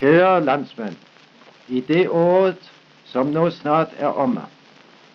[0.00, 0.96] Kære landsmænd,
[1.68, 2.72] i det året,
[3.04, 4.40] som nu snart er omme,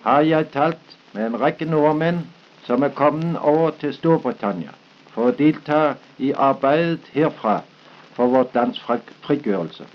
[0.02, 2.20] har jeg talt med en række nordmænd,
[2.64, 4.70] som er kommet over til Storbritannien
[5.10, 7.62] for at deltage i arbejdet herfra
[8.14, 8.80] for vort lands
[9.22, 9.86] frigørelse.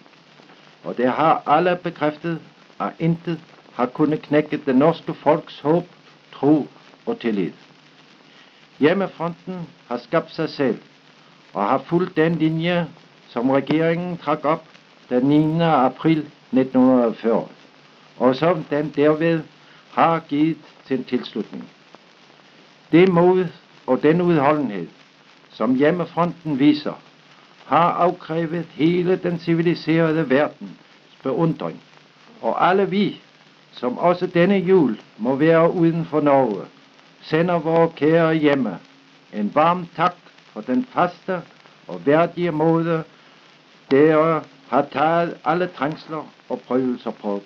[0.85, 2.41] Og det har alle bekræftet,
[2.81, 3.41] at intet
[3.73, 5.87] har kunnet knække det norske folks håb,
[6.33, 6.69] tro
[7.07, 7.53] og tillid.
[8.79, 10.79] Hjemmefronten har skabt sig selv
[11.55, 12.87] og har fulgt den linje,
[13.29, 14.65] som regeringen trak op
[15.11, 15.63] den 9.
[15.63, 16.19] april
[16.53, 17.49] 1940,
[18.19, 19.43] og som den derved
[19.93, 21.69] har givet sin tilslutning.
[22.93, 23.47] Det mod
[23.87, 24.89] og den udholdenhed,
[25.51, 26.93] som hjemmefronten viser,
[27.67, 30.71] har afkrævet hele den civiliserede verdens
[31.23, 31.81] beundring,
[32.43, 33.21] og alle vi,
[33.73, 36.65] som også denne jul må være uden for Norge,
[37.21, 38.79] sender vores kære hjemme
[39.33, 40.15] en varm tak
[40.53, 41.43] for den faste
[41.89, 43.05] og værdige måde,
[43.91, 47.43] der har taget alle trængsler og prøvelser på.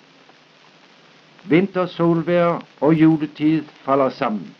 [1.43, 4.55] Vintersolvær og juletid falder sammen.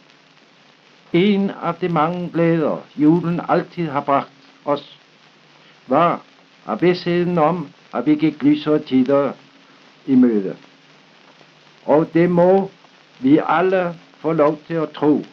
[1.13, 4.31] En af de mange glæder, julen altid har bragt
[4.65, 4.99] os,
[5.87, 6.21] var
[6.65, 9.31] af vidstheden om, at vi gik lysere tider
[10.05, 10.55] i møde.
[11.85, 12.71] Og det må
[13.19, 15.25] vi alle få lov til at tro,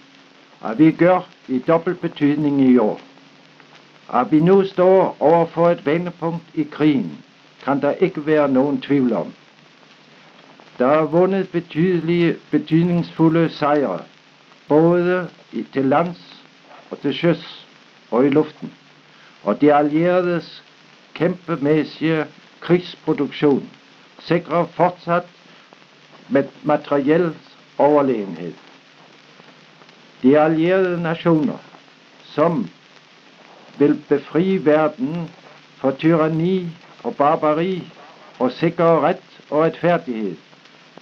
[0.64, 3.00] at vi gør i dobbelt betydning i år.
[4.12, 7.24] At vi nu står over for et vendepunkt i krigen,
[7.64, 9.32] kan der ikke være nogen tvivl om.
[10.78, 14.00] Der er vundet betydelige, betydningsfulde sejre,
[14.68, 16.42] både i, til lands
[16.90, 17.66] og til søs
[18.10, 18.72] og i luften.
[19.42, 20.62] Og de allieredes
[21.14, 22.26] kæmpemæssige
[22.60, 23.70] krigsproduktion
[24.18, 25.24] sikrer fortsat
[26.28, 27.34] med materiel
[27.78, 28.52] overlegenhed.
[30.22, 31.58] De allierede nationer,
[32.24, 32.68] som
[33.78, 35.30] vil befri verden
[35.76, 36.68] for tyranni
[37.02, 37.92] og barbari
[38.38, 40.36] og sikre ret og retfærdighed,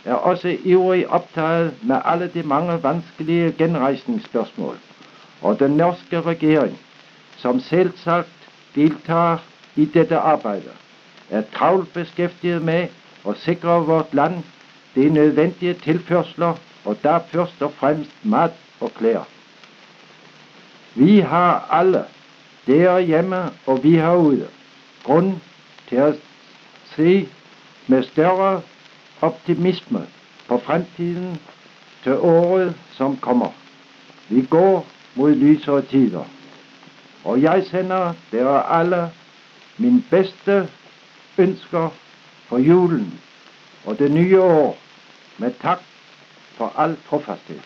[0.05, 4.79] er også ivrig optaget med alle de mange vanskelige genrejsningsspørgsmål.
[5.43, 6.79] Og den norske regering,
[7.37, 8.29] som selvsagt
[8.75, 9.39] deltager
[9.77, 10.71] i dette arbejde,
[11.31, 12.89] er travlt beskæftiget med
[13.29, 14.45] at sikre vort land
[14.95, 18.51] de nødvendige tilførsler, og der først og fremmest mad
[18.81, 19.25] og klæder.
[20.95, 22.05] Vi har alle,
[22.67, 24.49] derhjemme og vi herude,
[25.05, 25.35] grund
[25.89, 26.15] til at
[26.97, 27.29] se
[27.87, 28.63] med større
[29.21, 30.07] optimisme
[30.49, 31.41] på fremtiden
[32.03, 33.51] til året, som kommer.
[34.29, 36.25] Vi går mod lysere tider.
[37.25, 39.11] Og jeg sender dere alle
[39.79, 40.69] min bedste
[41.39, 41.89] ønsker
[42.49, 43.21] for julen
[43.85, 44.79] og det nye år
[45.39, 45.79] med tak
[46.57, 47.61] for al trofasthed.